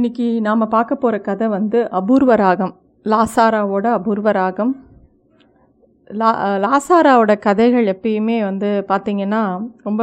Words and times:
இன்னைக்கு 0.00 0.26
நாம் 0.44 0.62
பார்க்க 0.74 0.94
போகிற 0.94 1.16
கதை 1.24 1.46
வந்து 1.54 1.78
அபூர்வ 1.98 2.34
ராகம். 2.34 2.70
லாசாராவோட 3.12 3.86
அபூர்வ 3.96 4.30
ராகம். 4.30 4.70
லா 6.20 6.28
லாசாராவோட 6.64 7.32
கதைகள் 7.38 7.86
எப்பயுமே 7.92 8.36
வந்து 8.44 8.84
பார்த்திங்கன்னா 8.88 9.42
ரொம்ப 9.82 10.02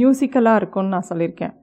மியூசிக்கலாக 0.00 0.60
இருக்கும்னு 0.60 0.92
நான் 0.94 1.08
சொல்லியிருக்கேன். 1.08 1.54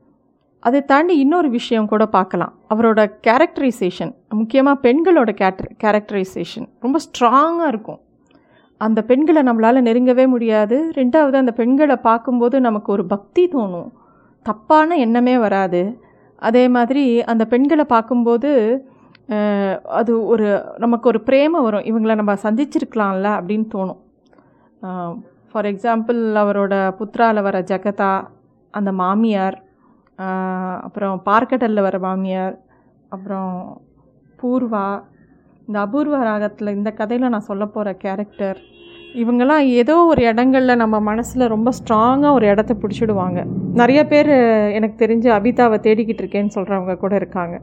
அதை 0.60 0.86
தாண்டி 0.86 1.16
இன்னொரு 1.18 1.50
விஷயம் 1.50 1.90
கூட 1.94 2.06
பார்க்கலாம். 2.06 2.54
அவரோட 2.74 3.06
கேரக்டரைசேஷன் 3.28 4.14
முக்கியமாக 4.30 4.84
பெண்களோட 4.88 5.34
கேரக்டர் 5.42 5.72
கேரக்டரைசேஷன் 5.84 6.68
ரொம்ப 6.80 7.00
ஸ்ட்ராங்காக 7.08 7.68
இருக்கும். 7.68 8.02
அந்த 8.78 9.02
பெண்களை 9.12 9.44
நம்மளால் 9.52 9.88
நெருங்கவே 9.90 10.26
முடியாது. 10.28 10.80
ரெண்டாவது 10.96 11.40
அந்த 11.44 11.54
பெண்களை 11.62 11.96
பார்க்கும்போது 12.10 12.60
நமக்கு 12.62 12.92
ஒரு 12.92 13.06
பக்தி 13.06 13.46
தோணும். 13.48 13.92
தப்பான 14.44 14.98
எண்ணமே 15.06 15.38
வராது. 15.38 15.84
அதே 16.48 16.64
மாதிரி 16.76 17.04
அந்த 17.32 17.44
பெண்களை 17.54 17.86
பார்க்கும்போது 17.94 18.52
அது 20.00 20.12
ஒரு 20.34 20.48
நமக்கு 20.84 21.06
ஒரு 21.12 21.20
பிரேம 21.28 21.62
வரும். 21.66 21.86
இவங்களை 21.90 22.16
நம்ம 22.20 22.34
சந்திச்சிருக்கலாம்ல 22.44 23.30
அப்படின்னு 23.38 23.68
தோணும். 23.76 24.02
ஃபார் 25.52 25.68
எக்ஸாம்பிள் 25.72 26.20
அவரோட 26.42 26.74
புத்ராவில் 27.00 27.46
வர 27.48 27.58
ஜெகதா 27.72 28.14
அந்த 28.74 28.92
மாமியார் 29.02 29.58
அப்புறம் 30.86 31.18
பார்க்கடலில் 31.30 31.86
வர 31.88 31.98
மாமியார் 32.06 32.56
அப்புறம் 33.16 33.52
பூர்வா 34.40 34.88
இந்த 35.68 35.78
அபூர்வ 35.86 36.18
ராகத்தில் 36.30 36.76
இந்த 36.78 36.90
கதையில் 37.00 37.34
நான் 37.34 37.50
சொல்ல 37.50 37.64
போகிற 37.66 37.94
கேரக்டர் 38.04 38.60
இவங்கெல்லாம் 39.22 39.66
ஏதோ 39.82 39.96
ஒரு 40.12 40.22
இடங்கள்ல 40.30 40.74
நம்ம 40.82 40.96
மனசில் 41.10 41.52
ரொம்ப 41.54 41.70
ஸ்ட்ராங்காக 41.78 42.32
ஒரு 42.38 42.46
இடத்த 42.54 42.74
பிடிச்சிடுவாங்க. 42.82 43.40
நிறைய 43.82 44.02
பேர் 44.12 44.32
எனக்கு 44.78 44.96
தெரிஞ்சு 45.04 45.30
அபிதாவை 45.38 45.78
தேடிக்கிட்டு 45.86 46.24
இருக்கேன்னு 46.24 46.56
சொல்கிறவங்க 46.58 46.96
கூட 47.04 47.14
இருக்காங்க. 47.22 47.56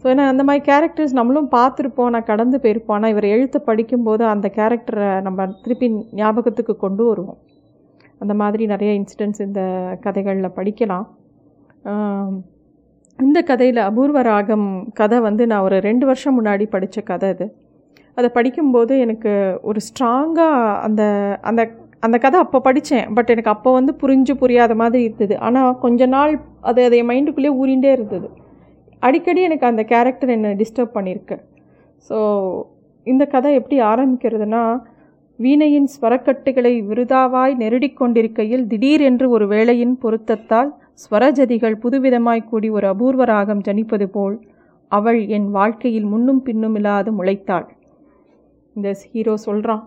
ஸோ 0.00 0.06
ஏன்னா 0.12 0.24
அந்த 0.32 0.42
மாதிரி 0.48 0.62
கேரக்டர்ஸ் 0.70 1.14
நம்மளும் 1.18 1.50
பார்த்துருப்போம். 1.56 2.10
நான் 2.14 2.28
கடந்து 2.32 2.56
போயிருப்போம். 2.64 2.96
ஆனால் 2.98 3.12
இவர் 3.14 3.26
எழுத்து 3.36 3.60
படிக்கும்போது 3.68 4.24
அந்த 4.34 4.46
கேரக்டரை 4.58 5.08
நம்ம 5.26 5.46
திருப்பி 5.64 5.88
ஞாபகத்துக்கு 6.20 6.76
கொண்டு 6.84 7.04
வருவோம். 7.10 7.40
அந்த 8.22 8.34
மாதிரி 8.42 8.62
நிறைய 8.74 8.90
இன்சிடென்ட்ஸ் 9.00 9.42
இந்த 9.48 9.62
கதைகளில் 10.06 10.56
படிக்கலாம். 10.58 11.06
இந்த 13.18 13.38
கதையில் 13.50 13.80
அபூர்வ 13.88 14.20
ராகம் 14.30 14.68
கதை 14.98 15.18
வந்து 15.28 15.42
நான் 15.50 15.64
ஒரு 15.68 15.76
ரெண்டு 15.86 16.04
வருஷம் 16.10 16.36
முன்னாடி 16.38 16.64
படித்த 16.74 17.00
கதை 17.10 17.28
இது 17.34 17.46
அதை 18.18 18.28
படிக்கும்போது 18.36 18.92
எனக்கு 19.04 19.32
ஒரு 19.70 19.80
ஸ்ட்ராங்காக 19.88 20.72
அந்த 20.86 21.02
அந்த 21.48 21.62
அந்த 22.06 22.16
கதை 22.24 22.38
அப்போ 22.44 22.58
படித்தேன் 22.66 23.06
பட் 23.16 23.30
எனக்கு 23.34 23.52
அப்போ 23.52 23.70
வந்து 23.76 23.92
புரிஞ்சு 24.02 24.32
புரியாத 24.42 24.72
மாதிரி 24.80 25.02
இருந்தது. 25.08 25.34
ஆனால் 25.46 25.78
கொஞ்ச 25.84 26.06
நாள் 26.14 26.32
அது 26.68 26.80
அது 26.86 26.98
என் 27.00 27.10
மைண்டுக்குள்ளே 27.10 27.50
ஊறிண்டே 27.60 27.90
இருந்தது. 27.96 28.28
அடிக்கடி 29.02 29.40
எனக்கு 29.48 29.66
அந்த 29.70 29.82
கேரக்டர் 29.92 30.32
என்னை 30.36 30.50
டிஸ்டர்ப் 30.60 30.96
பண்ணியிருக்கு. 30.96 31.36
ஸோ 32.10 32.18
இந்த 33.06 33.24
கதை 33.34 33.50
எப்படி 33.60 33.76
ஆரம்பிக்கிறதுனா 33.92 34.62
வீணையின் 35.38 35.88
ஸ்வரக்கட்டுகளை 35.94 36.72
விருதாவாய் 36.90 37.52
நெருடிக் 37.62 37.98
கொண்டிருக்கையில் 38.00 38.64
திடீரென்று 38.66 39.26
ஒரு 39.36 39.46
வேளையின் 39.52 39.96
பொருத்தத்தால் 40.04 40.70
ஸ்வரஜதிகள் 41.02 41.76
புதுவிதமாய் 41.84 42.48
கூடி 42.50 42.70
ஒரு 42.70 42.86
அபூர்வ 42.92 43.24
ராகம் 43.24 43.64
ஜனிப்பது 43.68 44.08
போல் 44.16 44.36
அவள் 44.92 45.20
என் 45.36 45.48
வாழ்க்கையில் 45.50 46.08
முன்னும் 46.12 46.42
பின்னும் 46.42 46.76
இல்லாது 46.80 47.10
முளைத்தாள். 47.18 47.66
இந்த 48.78 48.90
ஹீரோ 49.12 49.36
சொல்கிறான் 49.36 49.82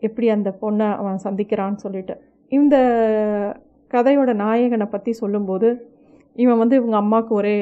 எப்படி 0.00 0.28
அந்த 0.28 0.50
பொண்ணை 0.62 0.88
அவன் 0.96 1.18
சந்திக்கிறான்னு 1.24 1.80
சொல்லிட்டு. 1.84 2.14
இந்த 2.48 2.76
கதையோட 3.90 4.32
நாயகனை 4.34 4.86
பற்றி 4.86 5.12
சொல்லும்போது 5.12 5.68
இவன் 6.34 6.58
வந்து 6.58 6.76
இவங்க 6.76 6.96
அம்மாவுக்கு 6.96 7.34
ஒரே 7.34 7.54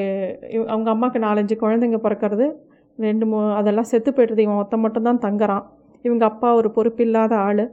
இவ- 0.50 0.66
அவங்க 0.66 0.90
அம்மாவுக்கு 0.90 1.26
நாலஞ்சு 1.26 1.54
குழந்தைங்க 1.62 1.98
பிறக்கிறது 1.98 2.46
ரெண்டு 2.98 3.26
மூ 3.26 3.54
அதெல்லாம் 3.54 3.84
செத்து 3.84 4.10
போய்டுறது 4.10 4.38
இவன் 4.38 4.56
ஒருத்தன் 4.56 4.80
மட்டும்தான் 4.80 5.18
தங்குறான். 5.18 5.64
இவங்க 6.02 6.24
அப்பா 6.24 6.54
ஒரு 6.54 6.68
பொறுப்பில்லாத 6.76 7.34
ஆள். 7.34 7.64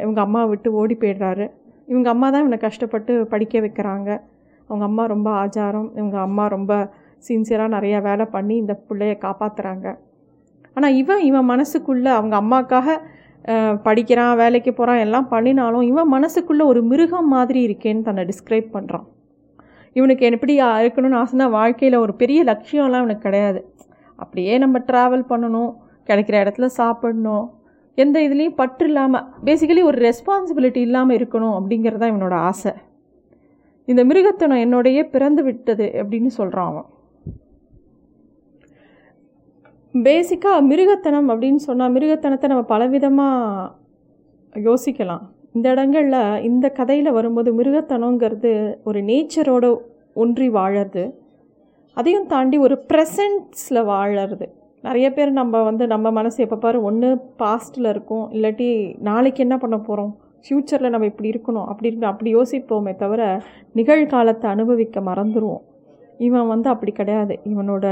இவங்க 0.00 0.20
அம்மாவை 0.20 0.48
விட்டு 0.48 0.72
ஓடி 0.72 0.96
போயிடுறாரு. 1.00 1.50
இவங்க 1.86 2.10
அம்மா 2.10 2.30
தான் 2.30 2.40
இவனை 2.40 2.58
கஷ்டப்பட்டு 2.58 3.26
படிக்க 3.26 3.60
வைக்கிறாங்க. 3.60 4.10
அவங்க 4.68 4.84
அம்மா 4.84 5.04
ரொம்ப 5.04 5.30
ஆச்சாரம் 5.44 5.90
இவங்க 5.92 6.18
அம்மா 6.18 6.46
ரொம்ப 6.46 6.72
சின்சியராக 7.28 7.74
நிறையா 7.76 8.02
வேலை 8.02 8.24
பண்ணி 8.24 8.56
இந்த 8.56 8.80
பிள்ளைய 8.88 9.16
காப்பாற்றுறாங்க 9.18 9.86
ஆனால் 10.76 10.94
இவன் 10.94 11.22
இவன் 11.30 11.50
மனசுக்குள்ளே 11.52 12.10
அவங்க 12.18 12.34
அம்மாக்காக 12.42 12.96
படிக்கிறான் 13.86 14.36
வேலைக்கு 14.36 14.72
போகிறான் 14.72 15.02
எல்லாம் 15.04 15.28
பண்ணினாலும் 15.28 15.86
இவன் 15.92 16.12
மனசுக்குள்ளே 16.14 16.64
ஒரு 16.72 16.80
மிருகம் 16.90 17.32
மாதிரி 17.34 17.60
இருக்கேன்னு 17.68 18.06
தன்னை 18.08 18.24
டிஸ்கிரைப் 18.30 18.68
பண்ணுறான் 18.76 19.06
இவனுக்கு 19.96 20.28
எப்படி 20.36 20.54
இருக்கணும்னு 20.84 21.18
ஆசைனா 21.22 21.46
வாழ்க்கையில் 21.58 22.02
ஒரு 22.04 22.12
பெரிய 22.20 22.40
லட்சியம்லாம் 22.50 23.02
இவனுக்கு 23.02 23.26
கிடையாது. 23.26 23.60
அப்படியே 24.18 24.52
நம்ம 24.58 24.76
ட்ராவல் 24.88 25.24
பண்ணணும் 25.32 25.72
கிடைக்கிற 26.08 26.36
இடத்துல 26.44 26.68
சாப்பிடணும். 26.78 27.46
எந்த 27.98 28.16
இதுலேயும் 28.26 28.58
பற்று 28.60 28.86
இல்லாமல் 28.90 29.26
பேசிக்கலி 29.46 29.82
ஒரு 29.90 29.98
ரெஸ்பான்சிபிலிட்டி 30.08 30.80
இல்லாமல் 30.88 31.16
இருக்கணும் 31.18 31.56
அப்படிங்கிறது 31.58 32.00
தான் 32.02 32.12
இவனோட 32.14 32.36
ஆசை. 32.50 32.72
இந்த 33.88 34.02
மிருகத்தனம் 34.10 34.62
என்னோடையே 34.64 35.02
பிறந்து 35.14 35.42
விட்டது 35.48 35.86
அப்படின்னு 36.00 36.30
சொல்கிறான் 36.38 36.70
அவன். 36.72 36.88
பேசிக்காக 39.94 40.60
மிருகத்தனம் 40.68 41.26
அப்படின்னு 41.32 41.62
சொன்னால் 41.68 41.94
மிருகத்தனத்தை 41.94 42.46
நம்ம 42.52 42.64
பலவிதமாக 42.70 43.70
யோசிக்கலாம். 44.68 45.24
இந்த 45.56 45.66
இடங்களில் 45.74 46.40
இந்த 46.48 46.66
கதையில் 46.78 47.16
வரும்போது 47.16 47.50
மிருகத்தனங்கிறது 47.58 48.52
ஒரு 48.88 49.00
நேச்சரோட 49.08 49.64
ஒன்றி 50.22 50.46
வாழறது. 50.58 51.04
அதையும் 51.96 52.28
தாண்டி 52.32 52.58
ஒரு 52.66 52.76
ப்ரெசன்ட்ஸில் 52.90 53.88
வாழறது. 53.92 54.46
நிறைய 54.84 55.08
பேர் 55.16 55.32
நம்ம 55.40 55.62
வந்து 55.68 55.84
நம்ம 55.94 56.10
மனசு 56.18 56.38
எப்போ 56.44 56.58
பாரு 56.64 56.78
ஒன்று 56.90 57.10
பாஸ்ட்டில் 57.42 57.90
இருக்கும். 57.92 58.24
இல்லாட்டி 58.36 58.68
நாளைக்கு 59.08 59.42
என்ன 59.46 59.58
பண்ண 59.64 59.76
போகிறோம் 59.88 60.12
ஃப்யூச்சரில் 60.46 60.94
நம்ம 60.94 61.10
இப்படி 61.12 61.30
இருக்கணும். 61.34 61.68
அப்படி 61.72 61.88
இருக்கணும் 61.90 62.12
அப்படி 62.14 62.32
யோசிப்போமே 62.38 62.94
தவிர 63.04 63.24
நிகழ்காலத்தை 63.80 64.48
அனுபவிக்க 64.54 65.00
மறந்துடுவோம் 65.10 65.62
இவன் 66.20 66.50
வந்து 66.52 66.68
அப்படி 66.68 66.92
கிடையாது. 66.92 67.34
இவனோட 67.52 67.86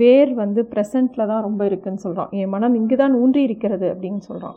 வேர் 0.00 0.32
வந்து 0.34 0.60
ப்ரெசண்ட்டில் 0.72 1.30
தான் 1.32 1.42
ரொம்ப 1.42 1.62
இருக்குன்னு 1.64 2.04
சொல்கிறான் 2.06 2.30
என் 2.40 2.52
மனம் 2.54 2.76
இங்கே 2.80 2.96
தான் 2.96 3.18
ஊன்றி 3.22 3.42
இருக்கிறது 3.48 3.86
அப்படின்னு 3.92 4.22
சொல்கிறான் 4.28 4.56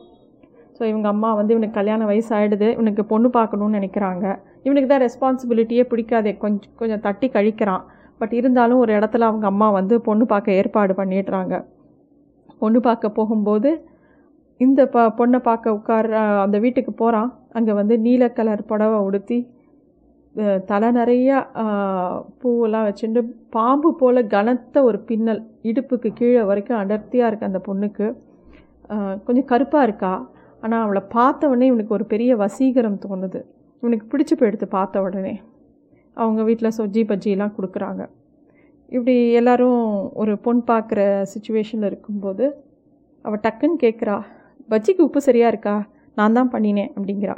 ஸோ 0.77 0.83
இவங்க 0.91 1.07
அம்மா 1.13 1.29
வந்து 1.33 1.53
இவனுக்கு 1.55 1.79
கல்யாண 1.79 2.05
வயசு 2.05 2.31
ஆகிடுது 2.37 2.67
இவனுக்கு 2.75 3.03
பொண்ணு 3.11 3.27
பார்க்கணுன்னு 3.37 3.77
நினைக்கிறாங்க. 3.79 4.25
இவனுக்கு 4.63 4.89
தான் 4.89 5.03
ரெஸ்பான்சிபிலிட்டியே 5.05 5.83
பிடிக்காதே. 5.91 6.31
கொஞ்சம் 6.37 6.73
கொஞ்சம் 6.75 7.03
தட்டி 7.05 7.27
கழிக்கிறான். 7.35 7.83
பட் 8.21 8.33
இருந்தாலும் 8.33 8.81
ஒரு 8.83 8.91
இடத்துல 8.97 9.27
அவங்க 9.29 9.45
அம்மா 9.47 9.67
வந்து 9.69 9.95
பொண்ணு 10.01 10.25
பார்க்க 10.25 10.59
ஏற்பாடு 10.59 10.93
பண்ணிடுறாங்க. 10.93 11.55
பொண்ணு 12.61 12.79
பார்க்க 12.79 13.09
போகும்போது 13.09 13.69
இந்த 14.61 14.81
ப 14.93 15.07
பொண்ணை 15.17 15.39
பார்க்க 15.39 15.75
உட்கார 15.77 16.19
அந்த 16.43 16.57
வீட்டுக்கு 16.59 16.91
போகிறான் 16.93 17.29
அங்கே 17.53 17.73
வந்து 17.73 17.95
நீல 17.97 18.23
கலர் 18.29 18.69
புடவை 18.69 18.99
உடுத்தி 19.07 19.39
தலை 20.69 20.87
நிறையா 20.99 21.37
பூவெல்லாம் 22.41 22.87
வச்சுட்டு 22.87 23.21
பாம்பு 23.55 23.89
போல் 23.99 24.21
கனத்த 24.33 24.83
ஒரு 24.87 24.97
பின்னல் 25.09 25.41
இடுப்புக்கு 25.69 26.09
கீழே 26.19 26.41
வரைக்கும் 26.49 26.79
அடர்த்தியாக 26.81 27.29
இருக்குது 27.29 27.49
அந்த 27.51 27.61
பொண்ணுக்கு. 27.67 28.07
கொஞ்சம் 29.25 29.49
கருப்பாக 29.51 29.87
இருக்கா? 29.87 30.13
ஆனால் 30.63 30.83
அவளை 30.85 31.01
பார்த்த 31.15 31.49
உடனே 31.51 31.69
இவனுக்கு 31.71 31.95
ஒரு 31.97 32.05
பெரிய 32.13 32.31
வசீகரம் 32.43 33.01
தோணுது. 33.05 33.41
இவனுக்கு 33.83 34.05
பிடிச்சி 34.11 34.35
போயிடுது 34.41 34.67
பார்த்த 34.77 35.05
உடனே 35.07 35.33
அவங்க 36.17 36.41
வீட்டில் 36.49 36.75
சொஜ்ஜி 36.79 37.01
பஜ்ஜிலாம் 37.09 37.55
கொடுக்குறாங்க. 37.57 38.03
இப்படி 38.91 39.15
எல்லாரும் 39.39 39.81
ஒரு 40.21 40.33
பொன் 40.45 40.61
பார்க்குற 40.69 41.01
சுச்சுவேஷனில் 41.31 41.89
இருக்கும்போது 41.91 42.45
அவள் 43.25 43.43
டக்குன்னு 43.45 43.77
கேட்குறா 43.83 44.17
பஜ்ஜிக்கு 44.71 45.01
உப்பு 45.07 45.19
சரியாக 45.27 45.51
இருக்கா? 45.53 45.75
நான் 46.17 46.37
தான் 46.37 46.51
பண்ணினேன் 46.53 46.91
அப்படிங்கிறா. 46.95 47.35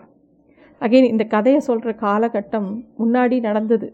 அகைன் 0.81 1.11
இந்த 1.13 1.23
கதையை 1.25 1.59
சொல்கிற 1.59 1.91
காலகட்டம் 2.01 2.69
முன்னாடி 2.99 3.37
நடந்தது. 3.39 3.87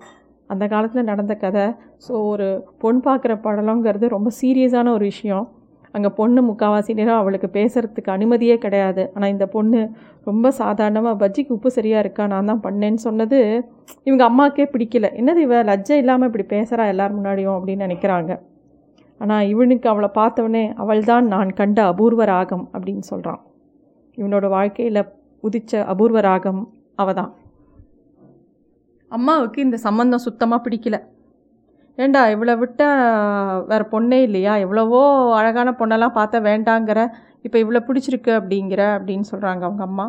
அந்த 0.49 0.63
காலத்தில் 0.67 1.09
நடந்த 1.11 1.33
கதை. 1.35 1.65
ஸோ 2.05 2.13
ஒரு 2.31 2.47
பொன் 2.81 3.01
பார்க்குற 3.05 3.33
படலங்கிறது 3.45 4.07
ரொம்ப 4.07 4.29
சீரியஸான 4.41 4.91
ஒரு 4.91 5.05
விஷயம். 5.05 5.45
அங்கே 5.95 6.09
பொண்ணு 6.09 6.41
முக்காவாசி 6.41 6.91
நேரம் 6.93 7.19
அவளுக்கு 7.21 7.47
பேசுகிறதுக்கு 7.57 8.11
அனுமதியே 8.15 8.55
கிடையாது. 8.57 9.03
ஆனால் 9.15 9.29
இந்த 9.29 9.45
பொண்ணு 9.45 9.81
ரொம்ப 10.23 10.51
சாதாரணமாக 10.51 11.15
பஜ்ஜிக்கு 11.23 11.55
உப்பு 11.57 11.69
சரியாக 11.71 12.03
இருக்கா? 12.05 12.23
நான் 12.27 12.49
தான் 12.51 12.63
பண்ணேன்னு 12.65 13.01
சொன்னது 13.07 13.39
இவங்க 14.03 14.23
அம்மாவுக்கே 14.29 14.65
பிடிக்கல. 14.73 15.09
என்னது 15.19 15.41
இவ? 15.47 15.63
லஜ்ஜை 15.63 15.97
இல்லாமல் 16.03 16.29
இப்படி 16.31 16.45
பேசுகிறா 16.55 16.85
எல்லார் 16.93 17.17
முன்னாடியும் 17.17 17.55
அப்படின்னு 17.57 17.87
நினைக்கிறாங்க. 17.87 18.31
ஆனால் 19.21 19.47
இவனுக்கு 19.47 19.87
அவளை 19.89 20.09
பார்த்தவொடனே 20.15 20.63
அவள்தான் 20.83 21.27
நான் 21.27 21.51
கண்ட 21.53 21.79
அபூர்வ 21.83 22.25
ராகம் 22.25 22.65
அப்படின்னு 22.73 23.03
சொல்கிறான் 23.11 23.41
இவனோட 24.17 24.47
வாழ்க்கையில் 24.49 25.01
உதிச்ச 25.43 25.71
அபூர்வ 25.91 26.19
ராகம் 26.27 26.61
அவதான். 27.01 27.31
அம்மாவுக்கு 29.11 29.59
இந்த 29.65 29.77
சம்மந்தம் 29.85 30.25
சுத்தமாக 30.27 30.63
பிடிக்கல. 30.65 30.97
ஏண்டா 31.97 32.21
இவ்வளோ 32.33 32.53
விட்டால் 32.61 33.01
வேறு 33.71 33.85
பொண்ணே 33.91 34.19
இல்லையா? 34.27 34.53
எவ்வளவோ 34.65 35.01
அழகான 35.39 35.71
பொண்ணெல்லாம் 35.79 36.15
பார்த்தா 36.19 36.37
வேண்டாங்கிற 36.49 36.99
இப்போ 37.45 37.57
இவ்வளோ 37.63 37.81
பிடிச்சிருக்கு 37.87 38.31
அப்படிங்கிற 38.39 38.81
அப்படின்னு 38.97 39.25
சொல்கிறாங்க 39.31 39.63
அவங்க 39.67 39.83
அம்மா. 39.89 40.05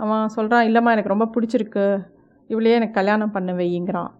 அவன் 0.00 0.32
சொல்கிறான் 0.36 0.66
இல்லைம்மா 0.68 0.92
எனக்கு 0.94 1.14
ரொம்ப 1.14 1.28
பிடிச்சிருக்கு. 1.34 1.86
இவளையே 2.50 2.78
எனக்கு 2.80 2.98
கல்யாணம் 2.98 3.34
பண்ண 3.36 3.52
வைங்கிறான் 3.60 4.10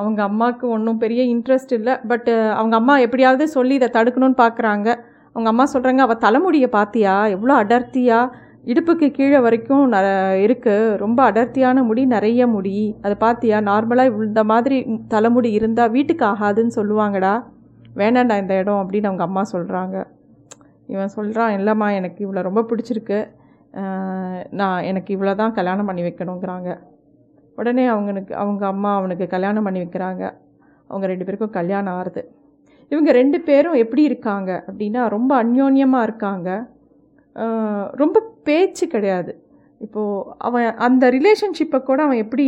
அவங்க 0.00 0.20
அம்மாவுக்கு 0.28 0.66
ஒன்றும் 0.76 1.00
பெரிய 1.02 1.22
இன்ட்ரெஸ்ட் 1.34 1.72
இல்லை. 1.78 1.94
பட்டு 2.10 2.32
அவங்க 2.58 2.74
அம்மா 2.80 2.94
எப்படியாவது 3.06 3.44
சொல்லி 3.56 3.74
இதை 3.80 3.88
தடுக்கணும்னு 3.96 4.38
பார்க்குறாங்க 4.44 4.88
அவங்க 5.34 5.48
அம்மா 5.52 5.64
சொல்கிறாங்க 5.74 6.02
அவள் 6.06 6.22
தலைமுடியை 6.24 6.68
பார்த்தியா? 6.78 7.14
எவ்வளோ 7.34 7.54
அடர்த்தியாக 7.62 8.32
இடுப்புக்கு 8.70 9.06
கீழே 9.16 9.38
வரைக்கும் 9.44 9.82
ந 9.94 9.96
இருக்குது 10.44 10.94
ரொம்ப 11.02 11.20
அடர்த்தியான 11.30 11.82
முடி 11.88 12.02
நிறைய 12.14 12.46
முடி. 12.54 12.76
அதை 13.04 13.14
பார்த்தியா 13.24 13.58
நார்மலாக 13.70 14.22
இந்த 14.28 14.42
மாதிரி 14.52 14.76
தலைமுடி 15.14 15.50
இருந்தால் 15.58 15.92
வீட்டுக்கு 15.96 16.24
ஆகாதுன்னு 16.32 16.76
சொல்லுவாங்கடா. 16.78 17.34
வேணாண்டா 18.00 18.36
இந்த 18.42 18.54
இடம் 18.62 18.80
அப்படின்னு 18.82 19.10
அவங்க 19.10 19.24
அம்மா 19.28 19.42
சொல்கிறாங்க 19.54 19.96
இவன் 20.92 21.14
சொல்கிறான் 21.16 21.52
இல்லைம்மா 21.58 21.88
எனக்கு 21.98 22.20
இவ்வளோ 22.24 22.40
ரொம்ப 22.48 22.62
பிடிச்சிருக்கு. 22.70 23.18
நான் 24.60 24.84
எனக்கு 24.90 25.10
இவ்வளோ 25.16 25.32
தான் 25.42 25.54
கல்யாணம் 25.58 25.88
பண்ணி 25.88 26.02
வைக்கணுங்கிறாங்க. 26.06 26.70
உடனே 27.58 27.84
அவங்களுக்கு 27.94 28.32
அவங்க 28.42 28.64
அம்மா 28.72 28.90
அவனுக்கு 29.00 29.26
கல்யாணம் 29.34 29.66
பண்ணி 29.66 29.80
வைக்கிறாங்க. 29.84 30.22
அவங்க 30.90 31.06
ரெண்டு 31.12 31.26
பேருக்கும் 31.26 31.56
கல்யாணம் 31.58 31.96
ஆறுது. 31.98 32.22
இவங்க 32.92 33.10
ரெண்டு 33.20 33.38
பேரும் 33.48 33.80
எப்படி 33.82 34.02
இருக்காங்க 34.10 34.50
அப்படின்னா 34.68 35.02
ரொம்ப 35.16 35.32
அந்யோன்யமாக 35.42 36.06
இருக்காங்க. 36.08 36.48
ரொம்ப 38.02 38.16
பேச்சு 38.46 38.84
கிடையாது. 38.94 39.32
இப்போது 39.84 40.30
அவன் 40.46 40.68
அந்த 40.86 41.04
ரிலேஷன்ஷிப்பை 41.16 41.78
கூட 41.88 42.00
அவன் 42.06 42.22
எப்படி 42.24 42.46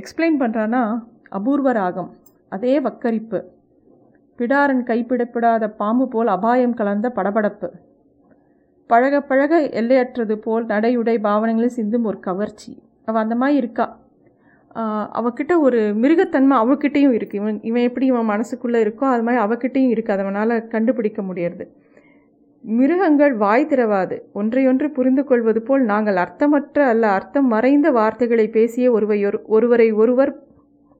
எக்ஸ்பிளைன் 0.00 0.38
பண்ணுறான்னா 0.42 0.82
அபூர்வ 1.38 1.72
ராகம் 1.78 2.10
அதே 2.52 2.74
வக்கரிப்பு. 2.86 3.38
பிடாரன் 4.38 4.84
கைப்பிடப்படாத 4.90 5.64
பாம்பு 5.80 6.06
போல் 6.12 6.30
அபாயம் 6.36 6.78
கலந்த 6.80 7.08
படபடப்பு. 7.18 7.68
பழக 8.90 9.20
பழக 9.28 9.52
எல்லையற்றது 9.80 10.34
போல் 10.46 10.64
நடையுடை 10.72 11.14
பாவனைகளில் 11.26 11.76
சிந்தும் 11.76 12.08
ஒரு 12.10 12.18
கவர்ச்சி. 12.28 12.72
அவள் 13.08 13.22
அந்த 13.24 13.36
மாதிரி 13.42 13.56
இருக்கா? 13.62 13.86
அவகிட்ட 15.18 15.52
ஒரு 15.66 15.80
மிருகத்தன்மை 16.02 16.56
அவகிட்டையும் 16.64 17.14
இருக்குது 17.18 17.40
இவன் 17.40 17.58
இவன் 17.68 17.86
எப்படி 17.88 18.06
இவன் 18.12 18.30
மனசுக்குள்ளே 18.32 18.78
இருக்கோ 18.84 19.04
அது 19.14 19.24
மாதிரி 19.26 19.40
அவகிட்டையும் 19.44 19.92
இருக்குது 19.94 20.16
அதனால் 20.16 20.54
கண்டுபிடிக்க 20.74 21.22
முடியறது. 21.28 21.66
மிருகங்கள் 22.64 23.34
வாய் 23.42 23.68
திறவாது. 23.70 24.16
ஒன்றையொன்று 24.40 24.86
புரிந்து 24.96 25.22
கொள்வது 25.30 25.60
போல் 25.62 25.82
நாங்கள் 25.90 26.18
அர்த்தமற்ற 26.22 26.76
அல்ல 26.92 27.04
அர்த்தம் 27.16 27.48
மறைந்த 27.54 27.88
வார்த்தைகளை 27.98 28.46
பேசிய 28.56 28.86
ஒருவையொரு 28.96 29.38
ஒருவரை 29.56 29.88
ஒருவர் 30.02 30.32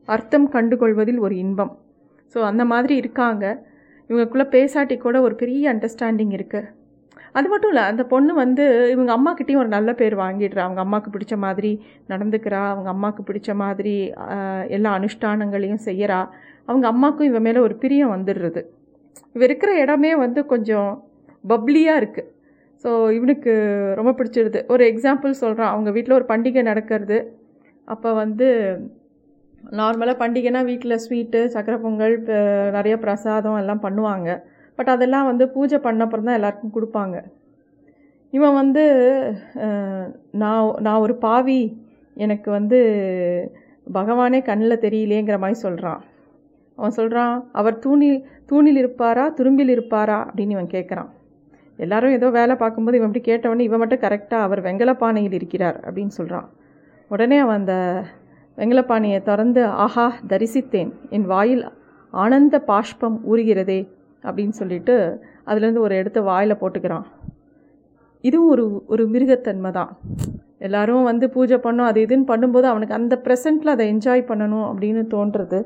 அர்த்தம் 0.08 0.46
கண்டுகொள்வதில் 0.54 1.20
ஒரு 1.26 1.34
இன்பம். 1.44 1.72
ஸோ 2.34 2.38
அந்த 2.50 2.62
மாதிரி 2.72 2.94
இருக்காங்க. 3.02 3.44
இவங்களுக்குள்ளே 4.10 4.46
பேசாட்டி 4.56 4.96
கூட 5.04 5.16
ஒரு 5.26 5.34
பெரிய 5.42 5.70
அண்டர்ஸ்டாண்டிங் 5.72 6.34
இருக்குது 6.38 6.70
அது 7.38 7.46
மட்டும் 7.52 7.70
இல்லை 7.72 7.84
அந்த 7.92 8.02
பொண்ணு 8.12 8.32
வந்து 8.42 8.64
இவங்க 8.94 9.10
அம்மாக்கிட்டேயும் 9.16 9.62
ஒரு 9.62 9.70
நல்ல 9.76 9.90
பேர் 10.00 10.14
வாங்கிடுறா. 10.22 10.62
அவங்க 10.66 10.80
அம்மாவுக்கு 10.84 11.10
பிடிச்ச 11.14 11.34
மாதிரி 11.46 11.72
நடந்துக்கிறா. 12.12 12.60
அவங்க 12.74 12.88
அம்மாவுக்கு 12.94 13.22
பிடிச்ச 13.30 13.50
மாதிரி 13.62 13.96
எல்லா 14.76 14.90
அனுஷ்டானங்களையும் 14.98 15.82
செய்கிறா 15.88 16.20
அவங்க 16.68 16.86
அம்மாவுக்கும் 16.92 17.30
இவன் 17.30 17.46
மேலே 17.48 17.60
ஒரு 17.66 17.74
பிரியம் 17.82 18.14
வந்துடுறது. 18.16 18.60
இவ 19.34 19.42
இருக்கிற 19.48 19.70
இடமே 19.84 20.12
வந்து 20.24 20.40
கொஞ்சம் 20.52 20.90
பப்ளியாக 21.52 22.00
இருக்குது 22.02 22.30
ஸோ 22.84 22.90
இவனுக்கு 23.16 23.52
ரொம்ப 23.98 24.10
பிடிச்சிருது. 24.18 24.60
ஒரு 24.72 24.82
எக்ஸாம்பிள் 24.92 25.40
சொல்கிறான் 25.42 25.72
அவங்க 25.74 25.90
வீட்டில் 25.96 26.18
ஒரு 26.18 26.26
பண்டிகை 26.32 26.62
நடக்கிறது. 26.70 27.18
அப்போ 27.88 28.10
வந்து 28.22 28.48
நார்மலாக 29.80 30.16
பண்டிகைனா 30.22 30.60
வீட்டில் 30.70 31.02
ஸ்வீட்டு 31.04 31.40
சக்கரை 31.54 31.78
பொங்கல் 31.84 32.16
நிறைய 32.76 32.94
பிரசாதம் 33.04 33.60
எல்லாம் 33.62 33.84
பண்ணுவாங்க. 33.86 34.28
பட் 34.78 34.90
அதெல்லாம் 34.94 35.28
வந்து 35.30 35.44
பூஜை 35.54 35.78
பண்ணப்புறம் 35.86 36.28
தான் 36.28 36.38
எல்லாருக்கும் 36.38 36.74
கொடுப்பாங்க. 36.76 37.16
இவன் 38.32 38.56
வந்து 38.60 38.84
நான் 40.42 40.70
நான் 40.86 41.02
ஒரு 41.06 41.14
பாவி. 41.26 41.60
எனக்கு 42.16 42.48
வந்து 42.58 42.78
பகவானே 43.98 44.38
கண்ணில் 44.48 44.82
தெரியலேங்கிற 44.86 45.36
மாதிரி 45.42 45.58
சொல்கிறான் 45.66 46.00
அவன் 46.78 46.96
சொல்கிறான் 46.98 47.34
அவர் 47.60 47.76
தூணில் 47.84 48.18
தூணில் 48.50 48.80
இருப்பாரா? 48.82 49.24
துரும்பில் 49.38 49.72
இருப்பாரா? 49.76 50.18
அப்படின்னு 50.28 50.56
இவன் 50.56 50.74
கேட்குறான் 50.76 51.10
எல்லாரும் 51.78 52.16
ஏதோ 52.16 52.26
வேலை 52.38 52.54
பார்க்கும்போது 52.56 52.98
இவன் 52.98 53.10
இப்படி 53.10 53.24
கேட்டவொடனே 53.30 53.66
இவன் 53.68 53.80
மட்டும் 53.82 54.04
கரெக்டாக 54.04 54.46
அவர் 54.46 54.60
வெங்கலப்பானையில் 54.66 55.38
இருக்கிறார் 55.38 55.78
அப்படின்னு 55.86 56.14
சொல்கிறான் 56.18 56.48
உடனே 57.10 57.38
அவன் 57.44 57.60
அந்த 57.60 57.74
வெங்கலப்பானையை 58.58 59.18
திறந்து 59.28 59.62
ஆஹா 59.84 60.06
தரிசித்தேன். 60.32 60.90
என் 61.16 61.26
வாயில் 61.32 61.64
ஆனந்த 62.12 62.56
பாஷ்பம் 62.68 63.16
ஊறுகிறதே 63.30 63.80
அப்படின்னு 64.24 64.54
சொல்லிட்டு 64.60 64.94
அதுலேருந்து 65.48 65.84
ஒரு 65.86 65.94
இடத்த 66.00 66.18
வாயில் 66.30 66.60
போட்டுக்கிறான். 66.60 67.06
இதுவும் 68.24 68.50
ஒரு 68.54 68.64
ஒரு 68.92 69.04
மிருகத்தன்மை 69.14 69.70
தான். 69.78 69.90
எல்லோரும் 70.66 71.08
வந்து 71.10 71.26
பூஜை 71.34 71.56
பண்ணோம் 71.64 71.88
அது 71.90 71.98
இதுன்னு 72.06 72.30
பண்ணும்போது 72.30 72.66
அவனுக்கு 72.72 72.98
அந்த 72.98 73.14
ப்ரெசண்ட்டில் 73.24 73.74
அதை 73.74 73.86
என்ஜாய் 73.94 74.28
பண்ணணும் 74.30 74.66
அப்படின்னு 74.70 75.02
தோன்றுறது. 75.16 75.58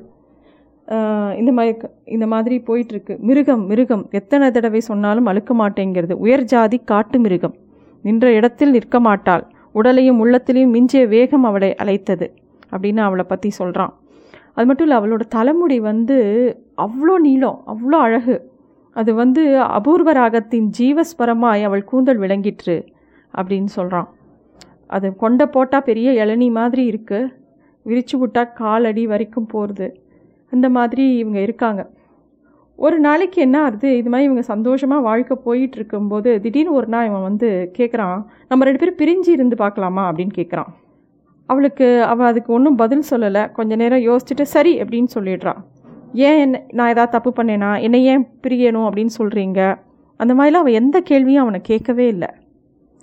இந்த 1.40 1.50
மாதிரி 1.56 1.88
இந்த 2.14 2.26
மாதிரி 2.32 2.56
போயிட்டுருக்கு. 2.68 3.14
மிருகம் 3.28 3.64
மிருகம். 3.70 4.04
எத்தனை 4.18 4.46
தடவை 4.50 4.80
சொன்னாலும் 4.90 5.28
அழுக்க 5.30 5.52
மாட்டேங்கிறது. 5.62 6.14
உயர் 6.24 6.44
ஜாதி 6.52 6.78
காட்டு 6.90 7.18
மிருகம். 7.24 7.56
நின்ற 8.04 8.26
இடத்தில் 8.38 8.74
நிற்க 8.76 8.98
மாட்டாள். 9.06 9.44
உடலையும் 9.74 10.20
உள்ளத்திலையும் 10.24 10.74
மிஞ்சிய 10.76 11.02
வேகம் 11.14 11.46
அவளை 11.48 11.70
அழைத்தது 11.82 12.26
அப்படின்னு 12.72 13.02
அவளை 13.08 13.24
பற்றி 13.32 13.50
சொல்கிறான் 13.60 13.92
அது 14.54 14.66
மட்டும் 14.68 14.86
இல்லை 14.86 14.98
அவளோட 15.00 15.24
தலைமுடி 15.34 15.76
வந்து 15.90 16.16
அவ்வளோ 16.84 17.14
நீளம் 17.26 17.58
அவ்வளோ 17.72 17.98
அழகு. 18.06 18.36
அது 18.96 19.10
வந்து 19.22 19.42
அபூர்வ 19.78 20.12
ராகத்தின் 20.18 20.68
ஜீவஸ்வரமாய் 20.78 21.66
அவள் 21.68 21.88
கூந்தல் 21.90 22.22
விளங்கிற்று 22.24 22.76
அப்படின்னு 23.34 23.70
சொல்கிறான் 23.76 24.08
அது 24.96 25.06
கொண்ட 25.22 25.42
போட்டால் 25.54 25.86
பெரிய 25.88 26.08
இளநி 26.22 26.48
மாதிரி 26.58 26.82
இருக்குது 26.92 27.32
விரிச்சு 27.86 28.16
விட்டால் 28.20 28.54
காலடி 28.60 29.04
வரைக்கும் 29.12 29.50
போகிறது 29.52 29.88
அந்த 30.52 30.66
மாதிரி 30.76 31.16
இவங்க 31.16 31.38
இருக்காங்க. 31.40 31.82
ஒரு 32.78 32.96
நாளைக்கு 32.98 33.38
என்ன 33.42 33.56
ஆகுது? 33.60 33.88
இது 33.96 34.08
மாதிரி 34.10 34.26
இவங்க 34.28 34.42
சந்தோஷமாக 34.42 35.02
வாழ்க்கை 35.02 35.36
போயிட்டு 35.46 35.76
இருக்கும்போது 35.76 36.40
திடீர்னு 36.40 36.72
ஒரு 36.72 36.86
நாள் 36.86 37.06
இவன் 37.06 37.22
வந்து 37.22 37.48
கேட்குறான் 37.78 38.18
நம்ம 38.48 38.64
ரெண்டு 38.64 38.80
பேரும் 38.82 39.00
பிரிஞ்சு 39.00 39.28
இருந்து 39.28 39.56
பார்க்கலாமா 39.56 40.04
அப்படின்னு 40.10 40.34
கேட்குறான் 40.36 40.70
அவளுக்கு 41.46 42.02
அவள் 42.02 42.26
அதுக்கு 42.26 42.52
ஒன்றும் 42.52 42.78
பதில் 42.82 43.04
சொல்லலை. 43.10 43.42
கொஞ்ச 43.52 43.76
நேரம் 43.76 44.04
யோசிச்சுட்டு 44.06 44.46
சரி 44.54 44.72
அப்படின்னு 44.82 45.10
சொல்லிடுறான் 45.14 45.60
ஏன் 46.12 46.38
என்ன 46.38 46.62
நான் 46.72 46.88
ஏதாவது 46.88 47.14
தப்பு 47.16 47.30
பண்ணேனா? 47.36 47.70
என்னை 47.80 48.04
ஏன் 48.04 48.26
பிரியணும் 48.46 48.86
அப்படின்னு 48.88 49.14
சொல்கிறீங்க 49.18 49.60
அந்த 50.16 50.32
மாதிரிலாம் 50.34 50.64
அவன் 50.64 50.78
எந்த 50.80 51.00
கேள்வியும் 51.00 51.42
அவனை 51.42 51.60
கேட்கவே 51.60 52.06
இல்லை. 52.06 52.28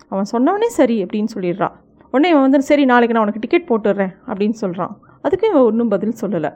அவன் 0.07 0.31
சொன்னவனே 0.31 0.69
சரி 0.79 0.97
அப்படின்னு 1.03 1.33
சொல்லிடுறான் 1.35 1.75
உடனே 2.11 2.29
இவன் 2.29 2.45
வந்து 2.47 2.61
சரி 2.61 2.85
நாளைக்கு 2.85 3.15
நான் 3.17 3.25
உனக்கு 3.27 3.43
டிக்கெட் 3.45 3.69
போட்டுடுறேன் 3.69 4.13
அப்படின்னு 4.27 4.57
சொல்கிறான் 4.63 4.93
அதுக்கும் 5.23 5.51
இவன் 5.51 5.67
ஒன்றும் 5.69 5.93
பதில் 5.95 6.19
சொல்லலை. 6.21 6.51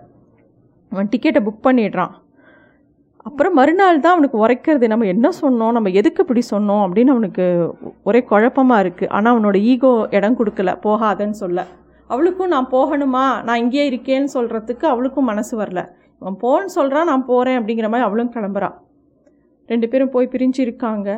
அவன் 0.91 1.09
டிக்கெட்டை 1.11 1.41
புக் 1.47 1.65
பண்ணிடுறான். 1.67 2.13
அப்புறம் 3.27 3.53
மறுநாள் 3.59 4.01
தான் 4.03 4.15
அவனுக்கு 4.15 4.37
உரைக்கிறது 4.45 4.85
நம்ம 4.91 5.05
என்ன 5.05 5.27
சொன்னோம் 5.41 5.73
நம்ம 5.77 5.89
எதுக்கு 5.99 6.21
இப்படி 6.23 6.41
சொன்னோம் 6.51 6.83
அப்படின்னு 6.85 7.13
அவனுக்கு 7.15 7.45
ஒரே 8.03 8.19
குழப்பமாக 8.31 8.83
இருக்குது 8.83 9.11
ஆனால் 9.17 9.33
அவனோட 9.33 9.57
ஈகோ 9.71 9.91
இடம் 10.17 10.37
கொடுக்கல 10.39 10.73
போகாதன்னு 10.85 11.37
சொல்ல. 11.43 11.65
அவளுக்கும் 12.09 12.53
நான் 12.53 12.69
போகணுமா? 12.71 13.25
நான் 13.47 13.61
இங்கேயே 13.63 13.85
இருக்கேன்னு 13.89 14.29
சொல்கிறதுக்கு 14.33 14.85
அவளுக்கும் 14.93 15.29
மனசு 15.31 15.53
வரல. 15.61 15.81
அவன் 16.21 16.37
போன்னு 16.43 16.71
சொல்கிறான் 16.77 17.09
நான் 17.11 17.25
போகிறேன் 17.25 17.57
அப்படிங்கிற 17.59 17.89
மாதிரி 17.91 18.07
அவளும் 18.07 18.31
கிளம்புறான் 18.35 18.77
ரெண்டு 19.69 19.89
பேரும் 19.89 20.13
போய் 20.15 20.31
பிரிஞ்சு 20.33 20.61
இருக்காங்க. 20.65 21.09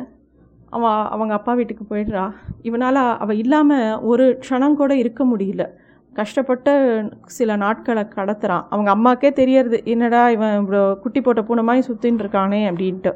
அவன் 0.76 0.98
அவங்க 1.14 1.32
அப்பா 1.34 1.52
வீட்டுக்கு 1.52 1.84
போயிடுறா. 1.92 2.24
இவனால் 2.62 3.00
அவள் 3.22 3.40
இல்லாமல் 3.44 4.00
ஒரு 4.10 4.26
க்ஷணம் 4.42 4.78
கூட 4.80 4.92
இருக்க 4.96 5.24
முடியல. 5.24 5.64
கஷ்டப்பட்ட 6.18 6.68
சில 7.36 7.56
நாட்களை 7.62 8.02
கடத்துகிறான் 8.16 8.64
அவங்க 8.72 8.88
அம்மாக்கே 8.94 9.30
தெரியறது 9.40 9.78
என்னடா 9.92 10.22
இவன் 10.34 10.56
இவ்வளோ 10.60 10.82
குட்டி 11.02 11.20
போட்ட 11.20 11.42
பூனை 11.42 11.62
மாதிரி 11.68 11.86
சுற்றின்னு 11.88 12.22
இருக்கானே 12.24 12.60
அப்படின்ட்டு. 12.70 13.12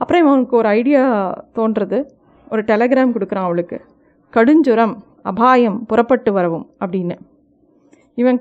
அப்புறம் 0.00 0.22
இவனுக்கு 0.24 0.54
ஒரு 0.56 0.68
ஐடியா 0.78 1.02
தோன்றுறது 1.58 1.98
ஒரு 2.52 2.62
டெலகிராம் 2.70 3.14
கொடுக்குறான் 3.16 3.48
அவளுக்கு. 3.48 3.78
கடுஞ்சுரம் 4.32 4.94
அபாயம் 5.30 5.78
புறப்பட்டு 5.86 6.30
வரவும் 6.32 6.66
அப்படின்னு. 6.82 7.16
இவன் 8.18 8.38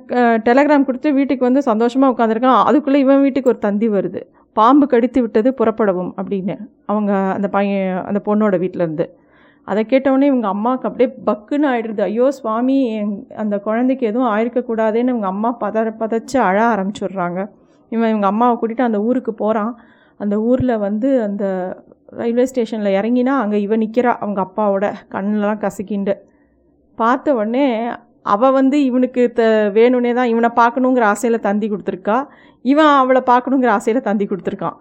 டெலகிராம் 0.47 0.85
கொடுத்து 0.87 1.09
வீட்டுக்கு 1.17 1.47
வந்து 1.47 1.61
சந்தோஷமாக 1.69 2.13
உட்காந்துருக்கான் 2.13 2.61
அதுக்குள்ளே 2.69 2.99
இவன் 3.05 3.23
வீட்டுக்கு 3.25 3.51
ஒரு 3.53 3.59
தந்தி 3.67 3.89
வருது. 3.95 4.21
பாம்பு 4.57 4.85
கடித்து 4.93 5.19
விட்டது 5.21 5.49
புறப்படவும் 5.59 6.11
அப்படின்னு. 6.19 6.55
அவங்க 6.91 7.11
அந்த 7.37 7.47
பையன் 7.55 7.91
அந்த 8.09 8.21
பொண்ணோட 8.27 8.55
வீட்டிலேருந்து 8.63 9.07
அதை 9.71 9.81
கேட்டவுடனே 9.91 10.29
இவங்க 10.31 10.47
அம்மாவுக்கு 10.55 10.87
அப்படியே 10.89 11.09
பக்குன்னு 11.27 11.67
ஆகிடுது 11.71 12.03
ஐயோ 12.07 12.27
சுவாமி 12.37 12.77
அந்த 13.41 13.55
குழந்தைக்கு 13.67 14.05
எதுவும் 14.11 14.31
ஆயிருக்கக்கூடாதுன்னு 14.33 15.13
இவங்க 15.13 15.29
அம்மா 15.33 15.49
பத 15.63 15.85
பதச்சு 16.01 16.37
அழ 16.47 16.57
ஆரம்பிச்சிடுறாங்க. 16.73 17.39
இவன் 17.91 18.11
இவங்க 18.13 18.27
அம்மாவை 18.31 18.55
கூட்டிகிட்டு 18.55 18.87
அந்த 18.87 18.99
ஊருக்கு 19.07 19.31
போகிறான் 19.43 19.71
அந்த 20.19 20.35
ஊரில் 20.49 20.81
வந்து 20.87 21.09
அந்த 21.27 21.45
ரயில்வே 22.19 22.45
ஸ்டேஷனில் 22.51 22.95
இறங்கினா 22.99 23.33
அங்கே 23.43 23.57
இவன் 23.65 23.81
நிற்கிறா 23.83 24.11
அவங்க 24.23 24.39
அப்பாவோட 24.47 24.85
கண்ணெலாம் 25.15 25.61
கசக்கிண்டு. 25.65 26.13
பார்த்த 26.97 27.35
உடனே 27.39 27.65
அவள் 28.33 28.55
வந்து 28.59 28.77
இவனுக்கு 28.89 29.21
த 29.37 29.43
வேணும்னே 29.77 30.11
தான் 30.17 30.31
இவனை 30.33 30.49
பார்க்கணுங்கிற 30.61 31.03
ஆசையில் 31.13 31.45
தந்தி 31.47 31.67
கொடுத்துருக்கா. 31.71 32.17
இவன் 32.65 32.91
அவளை 33.01 33.21
பார்க்கணுங்கிற 33.31 33.69
ஆசையில் 33.77 34.07
தந்தி 34.09 34.25
கொடுத்துருக்கான். 34.31 34.77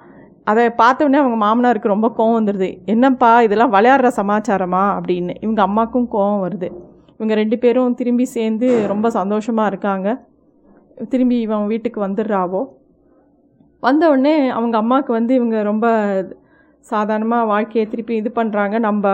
அதை 0.50 0.64
பார்த்தோன்னே 0.82 1.18
அவங்க 1.22 1.36
மாமனாருக்கு 1.44 1.94
ரொம்ப 1.94 2.08
கோவம் 2.18 2.38
வந்துடுது 2.38 2.68
என்னப்பா 2.84 3.30
இதெல்லாம் 3.46 3.72
விளையாடுற 3.72 4.08
சமாச்சாரமா? 4.20 4.82
அப்படின்னு. 4.96 5.34
இவங்க 5.40 5.60
அம்மாவுக்கும் 5.62 6.08
கோவம் 6.14 6.42
வருது. 6.46 6.68
இவங்க 7.18 7.34
ரெண்டு 7.34 7.56
பேரும் 7.58 7.94
திரும்பி 7.94 8.24
சேர்ந்து 8.36 8.68
ரொம்ப 8.86 9.06
சந்தோஷமாக 9.10 9.70
இருக்காங்க. 9.72 10.08
திரும்பி 11.08 11.40
இவன் 11.40 11.66
வீட்டுக்கு 11.66 12.00
வந்துடுறாவோ? 12.06 12.62
வந்தவுடனே 13.82 14.34
அவங்க 14.48 14.76
அம்மாவுக்கு 14.82 15.12
வந்து 15.12 15.32
இவங்க 15.34 15.56
ரொம்ப 15.62 15.86
சாதாரணமாக 16.86 17.50
வாழ்க்கையை 17.52 17.84
திருப்பி 17.88 18.14
இது 18.16 18.30
பண்ணுறாங்க 18.34 18.78
நம்ம 18.78 19.06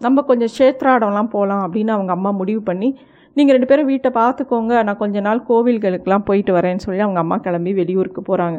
நம்ம 0.00 0.22
கொஞ்சம் 0.22 0.52
க்ஷேத்ராடம்லாம் 0.56 1.32
போகலாம் 1.34 1.64
அப்படின்னு 1.66 1.92
அவங்க 1.96 2.12
அம்மா 2.12 2.30
முடிவு 2.30 2.62
பண்ணி 2.62 2.88
நீங்கள் 3.36 3.54
ரெண்டு 3.56 3.68
பேரும் 3.70 3.90
வீட்டை 3.92 4.10
பார்த்துக்கோங்க. 4.14 4.72
நான் 4.86 5.02
கொஞ்ச 5.02 5.20
நாள் 5.20 5.46
கோவில்களுக்கெலாம் 5.48 6.28
போயிட்டு 6.28 6.52
வரேன்னு 6.58 6.84
சொல்லி 6.86 7.00
அவங்க 7.00 7.20
அம்மா 7.20 7.36
கிளம்பி 7.36 7.72
வெளியூருக்கு 7.72 8.22
போகிறாங்க 8.22 8.58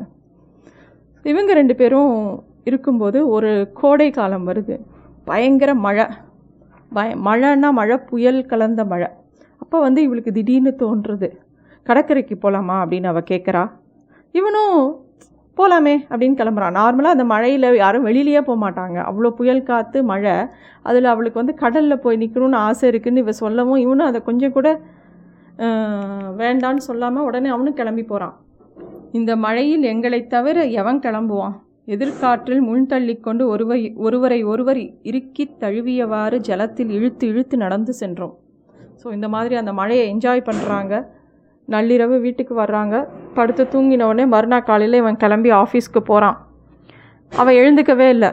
இவங்க 1.31 1.51
ரெண்டு 1.59 1.75
பேரும் 1.81 2.13
இருக்கும்போது 2.69 3.19
ஒரு 3.35 3.49
கோடை 3.79 4.07
காலம் 4.17 4.47
வருது. 4.49 4.75
பயங்கர 5.29 5.71
மழை. 5.85 6.05
பய 6.95 7.15
மழைன்னா 7.27 7.69
மழை 7.79 7.95
புயல் 8.09 8.39
கலந்த 8.51 8.81
மழை. 8.91 9.07
அப்போ 9.61 9.77
வந்து 9.85 9.99
இவளுக்கு 10.07 10.31
திடீர்னு 10.37 10.71
தோன்றுறது. 10.83 11.29
கடற்கரைக்கு 11.87 12.35
போகலாமா 12.43 12.75
அப்படின்னு 12.83 13.09
அவள் 13.11 13.29
கேட்குறா 13.31 13.63
இவனும் 14.35 14.77
போகலாமே 15.57 15.95
அப்படின்னு 16.09 16.37
கிளம்புறான் 16.39 16.77
நார்மலாக 16.79 17.15
அந்த 17.15 17.25
மழையில் 17.31 17.67
யாரும் 17.83 18.05
வெளியிலேயே 18.07 18.41
போக 18.47 18.57
மாட்டாங்க. 18.65 18.97
அவ்வளோ 19.09 19.29
புயல் 19.39 19.67
காற்று 19.69 19.99
மழை. 20.11 20.35
அதில் 20.89 21.11
அவளுக்கு 21.13 21.41
வந்து 21.41 21.55
கடலில் 21.63 22.01
போய் 22.05 22.21
நிற்கணும்னு 22.23 22.63
ஆசை 22.67 22.85
இருக்குதுன்னு 22.91 23.23
இவ 23.25 23.33
சொல்லவும் 23.43 23.81
இவனும் 23.85 24.09
அதை 24.09 24.21
கொஞ்சம் 24.29 24.55
கூட 24.57 24.69
வேண்டான்னு 26.41 26.87
சொல்லாமல் 26.89 27.27
உடனே 27.29 27.49
அவனும் 27.55 27.79
கிளம்பி 27.79 28.03
போகிறான் 28.03 28.35
இந்த 29.17 29.31
மழையில் 29.43 29.83
எங்களை 29.89 30.19
தவிர 30.33 30.57
எவன் 30.81 30.99
கிளம்புவான்? 31.05 31.55
எதிர்காற்றில் 31.93 32.61
முன்தள்ளி 32.67 33.15
கொண்டு 33.25 33.43
ஒருவை 33.53 33.79
ஒருவரை 34.05 34.37
ஒருவர் 34.51 34.79
இறுக்கி 35.09 35.43
தழுவியவாறு 35.63 36.37
ஜலத்தில் 36.47 36.91
இழுத்து 36.97 37.25
இழுத்து 37.31 37.55
நடந்து 37.63 37.93
சென்றோம். 37.99 38.33
ஸோ 39.01 39.05
இந்த 39.17 39.27
மாதிரி 39.33 39.55
அந்த 39.61 39.71
மழையை 39.79 40.05
என்ஜாய் 40.13 40.47
பண்ணுறாங்க 40.49 40.93
நள்ளிரவு 41.73 42.15
வீட்டுக்கு 42.25 42.53
வர்றாங்க. 42.61 42.95
படுத்து 43.37 43.63
தூங்கின 43.73 44.07
உடனே 44.11 44.25
மறுநாள் 44.33 44.67
காலையில் 44.69 44.99
இவன் 45.01 45.19
கிளம்பி 45.23 45.51
ஆஃபீஸ்க்கு 45.61 46.01
போகிறான் 46.09 46.37
அவள் 47.31 47.59
எழுந்துக்கவே 47.61 48.07
இல்லை. 48.15 48.31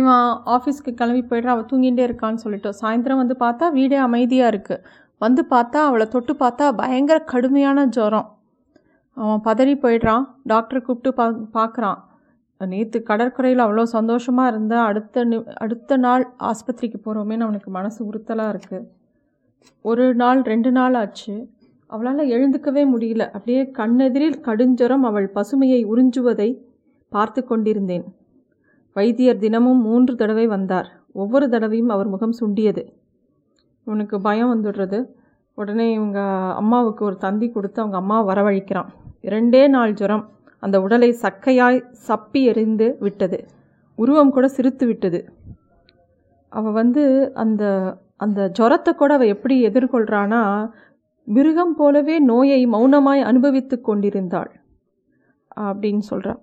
இவன் 0.00 0.24
ஆஃபீஸ்க்கு 0.54 0.92
கிளம்பி 1.00 1.22
போய்ட்றான் 1.30 1.54
அவள் 1.56 1.68
தூங்கிட்டே 1.72 2.04
இருக்கான்னு 2.08 2.42
சொல்லிட்டு. 2.44 2.72
சாயந்தரம் 2.80 3.22
வந்து 3.22 3.36
பார்த்தா 3.44 3.68
வீடே 3.78 3.98
அமைதியாக 4.06 4.52
இருக்குது 4.54 4.82
வந்து 5.24 5.42
பார்த்தா 5.54 5.80
அவளை 5.90 6.06
தொட்டு 6.14 6.32
பார்த்தா 6.44 6.64
பயங்கர 6.80 7.18
கடுமையான 7.32 7.84
ஜுரம். 7.96 8.28
அவன் 9.16 9.44
பதறி 9.44 9.74
போயிடுறான். 9.84 10.24
டாக்டர் 10.52 10.84
கூப்பிட்டு 10.86 11.10
பா 11.18 11.26
பார்க்குறான் 11.58 12.00
நேற்று 12.60 12.98
கடற்கரையில் 13.02 13.62
அவ்வளோ 13.64 13.82
சந்தோஷமாக 13.82 14.50
இருந்தால் 14.52 14.86
அடுத்த 14.90 15.24
நி 15.24 15.38
அடுத்த 15.64 15.96
நாள் 15.96 16.24
ஆஸ்பத்திரிக்கு 16.50 16.98
போகிறோமேன்னு 17.06 17.46
அவனுக்கு 17.46 17.70
மனசு 17.70 18.00
உறுத்தலாக 18.10 18.52
இருக்குது 18.54 18.86
ஒரு 19.82 20.04
நாள் 20.14 20.40
ரெண்டு 20.42 20.70
நாள் 20.70 20.94
ஆச்சு. 20.94 21.34
அவளால் 21.90 22.30
எழுந்துக்கவே 22.34 22.82
முடியல. 22.92 23.24
அப்படியே 23.36 23.62
கண்ணெதிரில் 23.78 24.38
கடுஞ்சரம் 24.46 25.04
அவள் 25.08 25.28
பசுமையை 25.34 25.80
உறிஞ்சுவதை 25.92 26.48
பார்த்து 27.12 27.40
கொண்டிருந்தேன். 27.44 28.06
வைத்தியர் 28.96 29.42
தினமும் 29.44 29.80
மூன்று 29.80 30.14
தடவை 30.14 30.46
வந்தார். 30.46 30.88
ஒவ்வொரு 31.12 31.48
தடவையும் 31.48 31.88
அவர் 31.88 32.08
முகம் 32.08 32.36
சுண்டியது. 32.40 32.82
இவனுக்கு 33.86 34.16
பயம் 34.20 34.52
வந்துடுறது. 34.54 35.00
உடனே 35.58 35.86
இவங்க 35.92 36.20
அம்மாவுக்கு 36.60 37.02
ஒரு 37.04 37.16
தந்தி 37.16 37.48
கொடுத்து 37.50 37.80
அவங்க 37.82 37.96
அம்மாவை 37.96 38.24
வரவழைக்கிறான். 38.30 38.90
இரண்டே 39.28 39.62
நாள் 39.74 39.92
ஜுரம். 40.00 40.24
அந்த 40.62 40.76
உடலை 40.84 41.10
சக்கையாய் 41.24 41.78
சப்பி 42.08 42.40
எறிந்து 42.50 42.86
விட்டது. 43.06 43.38
உருவம் 43.98 44.34
கூட 44.36 44.46
சிரித்து 44.56 44.84
விட்டது. 44.90 45.20
அவள் 46.52 46.76
வந்து 46.80 47.04
அந்த 47.42 47.62
அந்த 48.24 48.40
ஜுரத்தை 48.58 48.92
கூட 48.94 49.12
அவள் 49.18 49.32
எப்படி 49.34 49.54
எதிர்கொள்கிறானா 49.68 50.40
மிருகம் 51.28 51.74
போலவே 51.78 52.16
நோயை 52.30 52.58
மௌனமாய் 52.74 53.22
அனுபவித்து 53.30 53.76
கொண்டிருந்தாள் 53.88 54.50
அப்படின்னு 55.68 56.04
சொல்கிறா 56.10 56.34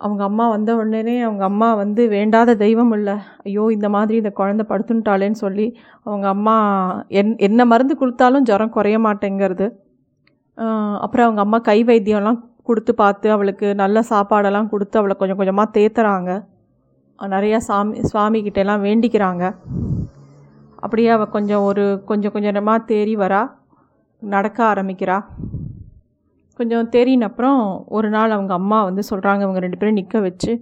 அவங்க 0.00 0.22
அம்மா 0.28 0.44
வந்த 0.54 0.70
உடனே 0.80 1.14
அவங்க 1.26 1.44
அம்மா 1.50 1.68
வந்து 1.82 2.02
வேண்டாத 2.14 2.56
தெய்வம் 2.64 2.92
இல்லை. 2.96 3.14
ஐயோ 3.46 3.64
இந்த 3.76 3.88
மாதிரி 3.94 4.16
இந்த 4.22 4.32
குழந்தை 4.40 4.64
படுத்துட்டாளேன்னு 4.70 5.38
சொல்லி 5.44 5.66
அவங்க 6.06 6.26
அம்மா 6.36 6.56
என் 7.20 7.32
என்ன 7.48 7.64
மருந்து 7.72 7.94
கொடுத்தாலும் 8.00 8.46
ஜுரம் 8.50 8.74
குறைய 8.76 8.98
மாட்டேங்கிறது. 9.06 9.68
அப்புறம் 11.04 11.26
அவங்க 11.26 11.42
அம்மா 11.46 11.58
கை 11.70 11.78
வைத்தியம்லாம் 11.90 12.40
கொடுத்து 12.68 12.92
பார்த்து 13.00 13.26
அவளுக்கு 13.34 13.66
நல்ல 13.80 14.02
சாப்பாடெல்லாம் 14.10 14.70
கொடுத்து 14.72 14.96
அவளை 15.00 15.14
கொஞ்சம் 15.20 15.40
கொஞ்சமாக 15.40 15.74
தேத்துறாங்க. 15.76 16.30
நிறையா 17.18 17.58
சாமி 17.68 18.00
சுவாமிகிட்டெல்லாம் 18.10 18.64
எல்லாம் 18.64 18.84
வேண்டிக்கிறாங்க. 18.86 19.44
அப்படியே 20.84 21.10
அவள் 21.16 21.34
கொஞ்சம் 21.36 21.66
ஒரு 21.68 21.84
கொஞ்சம் 22.10 22.34
கொஞ்சமாக 22.34 22.86
தேறி 22.90 23.14
வரா. 23.22 23.42
நடக்க 24.22 24.58
ஆரம்பிக்கிறா. 24.72 25.18
கொஞ்சம் 26.58 26.90
தேறின 26.92 27.26
அப்புறம் 27.30 27.60
ஒரு 27.96 28.08
நாள் 28.16 28.34
அவங்க 28.36 28.52
அம்மா 28.60 28.78
வந்து 28.88 29.02
சொல்கிறாங்க 29.10 29.42
அவங்க 29.46 29.60
ரெண்டு 29.64 29.78
பேரும் 29.80 29.98
நிற்க 30.00 30.20
வச்சு 30.26 30.52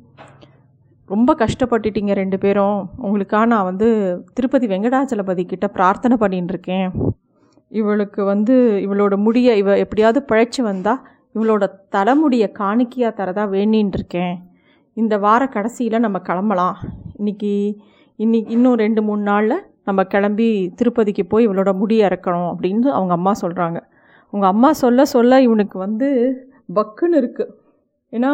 ரொம்ப 1.08 1.30
கஷ்டப்பட்டுட்டீங்க 1.42 2.12
ரெண்டு 2.20 2.38
பேரும். 2.44 2.78
உங்களுக்காக 3.06 3.46
நான் 3.52 3.68
வந்து 3.70 3.88
திருப்பதி 4.36 4.66
வெங்கடாச்சலபதி 4.72 5.44
கிட்ட 5.52 5.66
பிரார்த்தனை 5.76 6.16
பண்ணின்னு 6.22 6.52
இருக்கேன். 6.54 6.88
இவளுக்கு 7.78 8.20
வந்து 8.32 8.54
இவளோட 8.84 9.14
முடியை 9.26 9.52
இவ 9.62 9.76
எப்படியாவது 9.84 10.20
பிழைச்சி 10.30 10.60
வந்தால் 10.70 11.00
இவளோட 11.34 11.64
தலைமுடியை 11.94 12.48
காணிக்கையாக 12.60 13.18
தரதா 13.20 13.44
வேண்டின்னு 13.56 13.96
இருக்கேன். 13.98 14.34
இந்த 14.96 15.14
வார 15.18 15.42
கடைசியில் 15.54 16.04
நம்ம 16.06 16.18
கிளம்பலாம். 16.28 16.76
இன்னைக்கு 17.18 17.52
இன்னைக்கு 18.18 18.52
இன்னும் 18.52 18.80
ரெண்டு 18.84 19.00
மூணு 19.02 19.22
நாளில் 19.22 19.64
நம்ம 19.84 20.00
கிளம்பி 20.04 20.48
திருப்பதிக்கு 20.74 21.24
போய் 21.26 21.46
இவளோட 21.46 21.70
முடி 21.74 21.96
இறக்கணும் 22.04 22.48
அப்படின்னு 22.50 22.90
அவங்க 22.98 23.12
அம்மா 23.12 23.32
சொல்கிறாங்க 23.42 23.78
அவங்க 24.32 24.46
அம்மா 24.46 24.70
சொல்ல 24.82 25.04
சொல்ல 25.04 25.40
இவனுக்கு 25.42 25.76
வந்து 25.78 26.08
பக்குன்னு 26.74 27.18
இருக்குது 27.22 27.52
ஏன்னா 28.12 28.32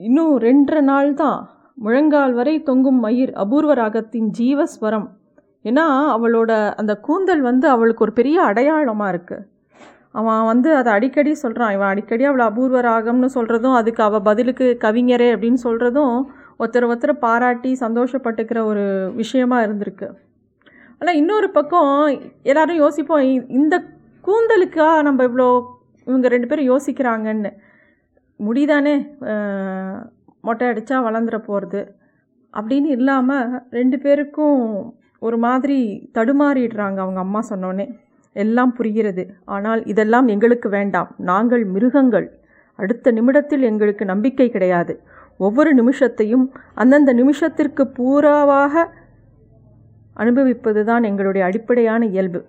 இன்னும் 0.00 0.32
ரெண்டரை 0.38 0.80
நாள் 0.80 1.10
தான் 1.14 1.40
முழங்கால் 1.74 2.32
வரை 2.32 2.54
தொங்கும் 2.62 3.00
மயிர் 3.00 3.32
அபூர்வ 3.32 3.72
ராகத்தின் 3.74 4.28
ஜீவஸ்வரம். 4.30 5.08
ஏன்னா 5.64 5.84
அவளோட 6.14 6.50
அந்த 6.74 6.92
கூந்தல் 7.00 7.40
வந்து 7.40 7.66
அவளுக்கு 7.68 8.04
ஒரு 8.06 8.12
பெரிய 8.12 8.38
அடையாளமாக 8.42 9.12
இருக்குது 9.12 9.46
அவன் 10.10 10.44
வந்து 10.44 10.68
அதை 10.74 10.90
அடிக்கடி 10.92 11.32
சொல்கிறான் 11.34 11.72
இவன் 11.74 11.90
அடிக்கடி 11.92 12.24
அவளை 12.24 12.44
அபூர்வ 12.46 12.80
ராகம்னு 12.80 13.28
சொல்கிறதும் 13.34 13.76
அதுக்கு 13.80 14.02
அவள் 14.02 14.26
பதிலுக்கு 14.28 14.66
கவிஞரே 14.84 15.28
அப்படின்னு 15.34 15.60
சொல்கிறதும் 15.66 16.14
ஒருத்தர் 16.58 16.88
ஒருத்தர் 16.90 17.22
பாராட்டி 17.24 17.70
சந்தோஷப்பட்டுக்கிற 17.84 18.58
ஒரு 18.64 18.84
விஷயமா 19.14 19.58
இருந்திருக்கு. 19.66 20.08
ஆனால் 21.00 21.18
இன்னொரு 21.20 21.48
பக்கம் 21.50 21.90
எல்லாரும் 22.42 22.80
யோசிப்போம் 22.84 23.26
இந்த 23.58 23.74
கூந்தலுக்காக 24.24 25.02
நம்ம 25.02 25.26
இவ்வளோ 25.28 25.48
இவங்க 26.06 26.28
ரெண்டு 26.28 26.48
பேரும் 26.50 26.70
யோசிக்கிறாங்கன்னு. 26.72 27.50
முடிதானே 28.40 28.94
மொட்டை 30.46 30.66
அடித்தா 30.70 30.96
வளர்ந்துட 31.06 31.38
போகிறது 31.46 31.80
அப்படின்னு 32.54 32.88
இல்லாமல் 32.98 33.48
ரெண்டு 33.70 33.96
பேருக்கும் 33.98 34.60
ஒரு 35.18 35.38
மாதிரி 35.38 35.78
தடுமாறிடுறாங்க 36.16 36.98
அவங்க 37.04 37.20
அம்மா 37.20 37.40
சொன்னோன்னே 37.50 37.86
எல்லாம் 38.32 38.72
புரிகிறது. 38.72 39.22
ஆனால் 39.44 39.80
இதெல்லாம் 39.84 40.26
எங்களுக்கு 40.26 40.68
வேண்டாம். 40.68 41.08
நாங்கள் 41.30 41.64
மிருகங்கள். 41.74 42.26
அடுத்த 42.78 43.10
நிமிடத்தில் 43.10 43.62
எங்களுக்கு 43.62 44.04
நம்பிக்கை 44.04 44.48
கிடையாது. 44.50 44.92
ஒவ்வொரு 45.36 45.70
நிமிஷத்தையும் 45.74 46.44
அந்தந்த 46.74 47.12
நிமிஷத்திற்கு 47.12 47.82
பூராவாக 47.98 48.84
அனுபவிப்பது 50.12 50.80
தான் 50.84 51.02
எங்களுடைய 51.02 51.42
அடிப்படையான 51.46 52.02
இயல்பு. 52.06 52.40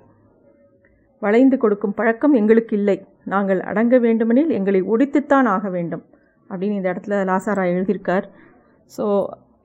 வளைந்து 1.22 1.58
கொடுக்கும் 1.58 1.94
பழக்கம் 1.94 2.34
எங்களுக்கு 2.34 2.74
இல்லை. 2.78 2.98
நாங்கள் 3.24 3.60
அடங்க 3.62 3.96
வேண்டுமெனில் 4.00 4.50
எங்களை 4.50 4.82
ஒடித்துத்தான் 4.82 5.48
ஆக 5.56 5.70
வேண்டும். 5.70 6.04
அப்படின்னு 6.50 6.78
இந்த 6.80 6.90
இடத்துல 6.94 7.18
லாசாரா 7.32 7.64
எழுதியிருக்கார். 7.74 8.26
ஸோ 8.98 9.06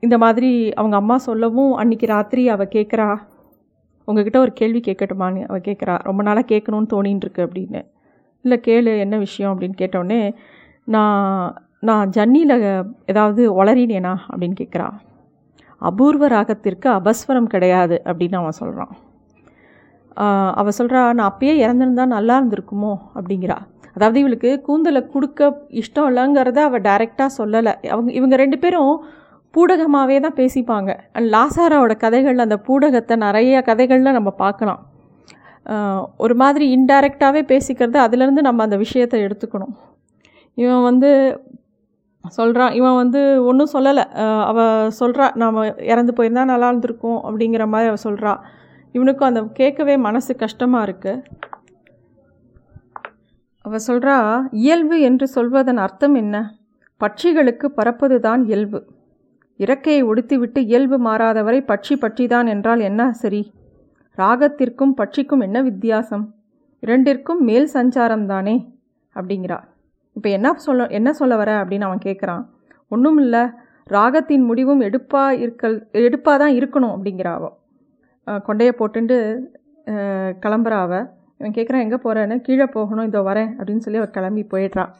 இந்த 0.03 0.15
மாதிரி 0.17 0.49
அவங்க 0.73 0.95
அம்மா 0.95 1.17
சொல்லவும் 1.17 1.73
அன்னைக்கு 1.73 2.05
ராத்திரி 2.05 2.43
அவள் 2.49 2.73
கேட்குறா 2.75 3.07
உங்ககிட்ட 4.07 4.37
ஒரு 4.39 4.51
கேள்வி 4.53 4.79
கேட்கட்டுமான்னு 4.79 5.43
அவள் 5.45 5.65
கேட்குறா 5.67 5.93
ரொம்ப 6.03 6.21
நாளாக 6.23 6.49
கேட்கணும்னு 6.53 6.91
தோணின்னு 6.93 7.23
இருக்கு 7.25 7.41
அப்படின்னு. 7.45 7.79
இல்லை 8.45 8.57
கேளு 8.67 8.91
என்ன 8.99 9.15
விஷயம்? 9.17 9.51
அப்படின்னு 9.53 9.77
கேட்டோடனே 9.81 10.19
நான் 10.87 11.53
நான் 11.79 12.09
ஜன்னியில் 12.09 12.55
ஏதாவது 13.05 13.41
வளரினேனா? 13.59 14.13
அப்படின்னு 14.31 14.57
கேட்குறா 14.61 14.87
அபூர்வ 15.81 16.27
ராகத்திற்கு 16.27 16.87
அபஸ்வரம் 16.99 17.51
கிடையாது 17.53 17.95
அப்படின்னு 18.05 18.37
அவன் 18.41 18.59
சொல்கிறான் 18.59 18.93
அவள் 20.59 20.77
சொல்கிறா 20.77 20.99
நான் 21.13 21.29
அப்பயே 21.31 21.53
இறந்துருந்தா 21.65 22.05
நல்லா 22.15 22.35
இருந்திருக்குமோ? 22.39 22.93
அப்படிங்கிறா. 23.15 23.57
அதாவது 23.95 24.17
இவளுக்கு 24.19 24.49
கூந்தலை 24.61 25.01
கொடுக்க 25.07 25.41
இஷ்டம் 25.81 26.07
இல்லைங்கிறத 26.09 26.59
அவள் 26.67 26.85
டைரெக்டாக 26.87 27.29
சொல்லலை. 27.37 27.73
அவங்க 27.93 28.09
இவங்க 28.11 28.35
ரெண்டு 28.35 28.57
பேரும் 28.59 28.93
பூடகமாகவே 29.55 30.17
தான் 30.25 30.37
பேசிப்பாங்க. 30.41 30.91
அண்ட் 31.15 31.27
லாசாராவோட 31.35 31.93
கதைகள் 32.03 32.43
அந்த 32.45 32.57
பூடகத்தை 32.67 33.15
நிறைய 33.25 33.61
கதைகளில் 33.69 34.17
நம்ம 34.17 34.31
பார்க்கலாம். 34.43 34.81
ஒரு 36.23 36.35
மாதிரி 36.41 36.65
இன்டைரக்டாகவே 36.77 37.41
பேசிக்கிறது 37.51 37.97
அதுலேருந்து 38.05 38.41
நம்ம 38.47 38.63
அந்த 38.67 38.77
விஷயத்தை 38.85 39.19
எடுத்துக்கணும். 39.27 39.75
இவன் 40.57 40.83
வந்து 40.89 41.09
சொல்கிறான் 42.37 42.75
இவன் 42.79 42.99
வந்து 42.99 43.21
ஒன்றும் 43.49 43.71
சொல்லலை. 43.73 44.03
அவள் 44.49 44.91
சொல்கிறா 44.99 45.25
நாம் 45.41 45.57
இறந்து 45.91 46.13
போயிருந்தா 46.17 46.43
நல்லா 46.51 46.69
இருந்திருக்கும் 46.71 47.19
அப்படிங்கிற 47.27 47.65
மாதிரி 47.73 47.89
அவள் 47.91 48.05
சொல்கிறா 48.07 48.33
இவனுக்கும் 48.95 49.29
அந்த 49.29 49.41
கேட்கவே 49.59 49.95
மனசு 50.07 50.31
கஷ்டமாக 50.43 50.85
இருக்குது 50.87 51.23
அவள் 53.65 53.85
சொல்கிறா 53.89 54.15
இயல்பு 54.63 54.97
என்று 55.07 55.25
சொல்வதன் 55.35 55.83
அர்த்தம் 55.85 56.15
என்ன? 56.21 56.35
பட்சிகளுக்கு 57.01 57.67
பறப்பது 57.77 58.17
தான் 58.25 58.41
இயல்பு. 58.49 58.79
இறக்கையை 59.59 60.01
உடுத்திவிட்டு 60.03 60.59
இயல்பு 60.69 60.97
மாறாதவரை 61.07 61.59
பட்சி 61.69 61.93
பட்சிதான் 62.03 62.47
என்றால் 62.53 62.81
என்ன 62.89 63.01
சரி? 63.21 63.41
ராகத்திற்கும் 64.17 64.95
பட்சிக்கும் 64.99 65.43
என்ன 65.47 65.57
வித்தியாசம்? 65.61 66.25
இரண்டிற்கும் 66.83 67.41
மேல் 67.49 67.67
சஞ்சாரம்தானே? 67.73 68.55
அப்படிங்கிறா 69.15 69.59
இப்போ 70.15 70.29
என்ன 70.37 70.49
சொல்ல 70.65 70.87
என்ன 70.97 71.09
சொல்ல 71.19 71.33
வர 71.41 71.51
அப்படின்னு 71.61 71.87
அவன் 71.87 72.05
கேட்குறான் 72.05 72.43
ஒன்றும் 72.91 73.19
இல்லை. 73.23 73.43
ராகத்தின் 73.87 74.45
முடிவும் 74.49 74.81
எடுப்பாக 74.87 75.39
இருக்கல் 75.43 75.77
எடுப்பாக 76.05 76.37
தான் 76.43 76.55
இருக்கணும் 76.59 76.93
அப்படிங்கிறா 76.95 77.33
கொண்டையை 78.47 78.73
போட்டுண்டு 78.79 79.17
கிளம்புறா 80.43 80.79
இவன் 81.39 81.55
கேட்குறான் 81.57 81.83
எங்கே 81.85 81.97
போகிறேன்னு 82.03 82.35
கீழே 82.45 82.65
போகணும். 82.75 83.07
இதோ 83.09 83.21
வரேன். 83.29 83.49
அப்படின்னு 83.57 83.83
சொல்லி 83.85 83.99
அவர் 84.01 84.15
கிளம்பி 84.17 84.43
போயிடுறான் 84.53 84.91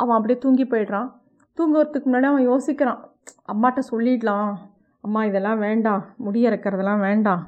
அவன் 0.00 0.16
அப்படியே 0.16 0.38
தூங்கி 0.44 0.64
போயிடுறான். 0.72 1.08
தூங்குறதுக்கு 1.56 2.08
முன்னாடி 2.08 2.28
அவன் 2.30 2.48
யோசிக்கிறான். 2.50 3.00
அம்மாட்ட 3.52 3.82
சொல்லிடலாம். 3.90 4.50
அம்மா 5.04 5.20
இதெல்லாம் 5.24 5.58
வேண்டாம். 5.58 6.02
முடி 6.24 6.40
இறக்கிறதெல்லாம் 6.48 7.04
வேண்டாம். 7.08 7.42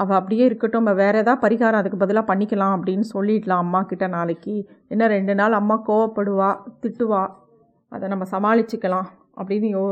அவள் 0.00 0.18
அப்படியே 0.18 0.44
இருக்கட்டும். 0.48 0.82
நம்ம 0.82 0.92
வேறு 1.00 1.16
எதாவது 1.22 1.42
பரிகாரம் 1.44 1.80
அதுக்கு 1.80 1.98
பதிலாக 2.02 2.28
பண்ணிக்கலாம் 2.30 2.74
அப்படின்னு 2.76 3.06
சொல்லிடலாம் 3.14 3.62
அம்மா 3.64 3.80
கிட்ட 3.82 4.06
நாளைக்கு. 4.06 4.54
இன்னும் 4.92 5.12
ரெண்டு 5.16 5.34
நாள் 5.40 5.58
அம்மா 5.60 5.76
கோவப்படுவா 5.88 6.50
திட்டுவா. 6.82 7.22
அதை 7.92 8.08
நம்ம 8.12 8.24
சமாளிச்சுக்கலாம் 8.30 9.08
அப்படின்னு 9.40 9.68
யோ 9.76 9.84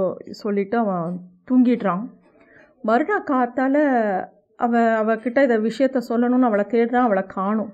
சொல்லிவிட்டு 0.42 0.76
அவன் 0.78 1.18
தூங்கிடுறான். 1.50 2.02
மறுநாள் 2.88 3.28
காத்தால் 3.30 3.82
அவள் 4.58 4.90
அவகிட்ட 5.02 5.38
இதை 5.42 5.56
விஷயத்த 5.68 5.98
சொல்லணும்னு 6.08 6.48
அவளை 6.48 6.64
தேடுறான் 6.72 7.06
அவளை 7.08 7.24
காணும். 7.36 7.70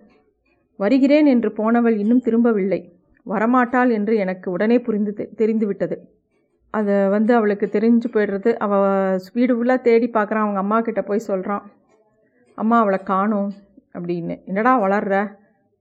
வருகிறேன் 0.80 1.26
என்று 1.26 1.50
போனவள் 1.52 1.96
இன்னும் 2.02 2.24
திரும்பவில்லை. 2.26 2.80
வரமாட்டாள் 3.28 3.90
என்று 3.92 4.16
எனக்கு 4.16 4.50
உடனே 4.50 4.78
புரிந்து 4.80 5.12
தெரிந்து 5.36 5.66
விட்டது 5.66 5.96
அதை 6.70 7.08
வந்து 7.08 7.32
அவளுக்கு 7.34 7.66
தெரிஞ்சு 7.72 8.08
போயிடுறது. 8.12 8.50
அவள் 8.56 9.20
வீடு 9.32 9.52
ஃபுல்லாக 9.56 9.80
தேடி 9.80 10.06
பார்க்குறான் 10.06 10.44
அவங்க 10.44 10.58
அம்மா 10.58 10.80
கிட்டே 10.80 11.02
போய் 11.02 11.28
சொல்கிறான் 11.28 11.64
அம்மா 12.54 12.78
அவளை 12.78 12.98
காணும் 13.02 13.50
அப்படின்னு. 13.92 14.34
என்னடா 14.44 14.72
வளர்ற? 14.82 15.14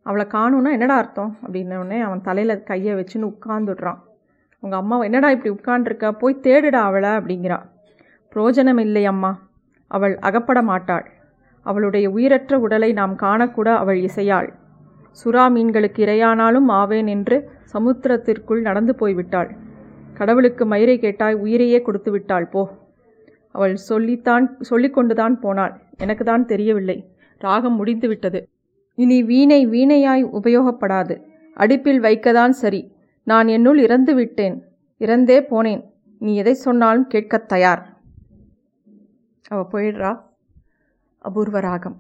அவளை 0.06 0.26
காணும்னா 0.32 0.72
என்னடா 0.72 0.98
அர்த்தம்? 0.98 1.38
அப்படின்னோடனே 1.46 2.00
அவன் 2.02 2.22
தலையில் 2.22 2.64
கையை 2.64 2.94
வச்சுன்னு 2.96 3.32
உட்காந்துடுறான் 3.34 4.00
அவங்க 4.64 4.76
அம்மா 4.76 4.96
என்னடா 5.02 5.30
இப்படி 5.32 5.52
உட்காண்டிருக்க 5.54 6.12
போய் 6.12 6.44
தேடுடா 6.44 6.82
அவளை 6.90 7.10
அப்படிங்கிறான் 7.10 7.66
புரோஜனம் 8.36 8.80
இல்லை 8.80 9.06
அம்மா. 9.06 9.32
அவள் 9.92 10.18
அகப்பட 10.20 10.62
மாட்டாள். 10.62 11.06
அவளுடைய 11.66 12.10
உயிரற்ற 12.10 12.60
உடலை 12.60 12.90
நாம் 12.94 13.16
காணக்கூட 13.16 13.70
அவள் 13.76 14.00
இசையாள். 14.00 14.50
சுறா 15.24 15.50
மீன்களுக்கு 15.50 16.06
இரையானாலும் 16.06 16.68
ஆவேன் 16.68 17.08
என்று 17.08 17.50
சமுத்திரத்திற்குள் 17.74 18.62
நடந்து 18.62 18.96
போய்விட்டாள். 19.00 19.58
கடவுளுக்கு 20.14 20.66
மயிரை 20.66 21.00
கேட்டாய் 21.00 21.34
உயிரையே 21.34 21.82
கொடுத்து 21.82 22.12
விட்டாள் 22.12 22.48
போ. 22.48 22.78
அவள் 23.52 23.76
சொல்லித்தான் 23.76 24.58
சொல்லிக்கொண்டுதான் 24.70 25.34
போனாள். 25.34 25.82
எனக்கு 25.98 26.24
தான் 26.24 26.46
தெரியவில்லை. 26.46 27.10
ராகம் 27.38 27.76
முடிந்து 27.76 28.08
விட்டது. 28.08 28.50
இனி 28.96 29.24
வீணை 29.24 29.68
வீணையாய் 29.68 30.30
உபயோகப்படாது. 30.34 31.22
அடுப்பில் 31.54 32.02
வைக்கதான் 32.02 32.50
சரி. 32.50 32.92
நான் 33.24 33.48
என்னுள் 33.48 33.80
இறந்து 33.80 34.16
விட்டேன். 34.16 34.64
இறந்தே 35.00 35.40
போனேன். 35.40 35.84
நீ 36.20 36.36
எதை 36.36 36.54
சொன்னாலும் 36.54 37.08
கேட்கத் 37.08 37.48
தயார். 37.48 37.98
அவள் 39.48 39.66
போயிடுறா. 39.72 40.22
அபூர்வ 41.20 41.60
ராகம். 41.60 41.98